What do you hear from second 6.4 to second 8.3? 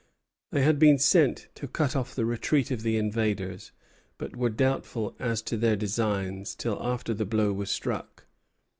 till after the blow was struck.